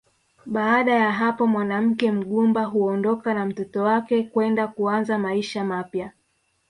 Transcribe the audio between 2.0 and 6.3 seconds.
mgumba huondoka na mtoto wake kwenda kuanza maisha mapya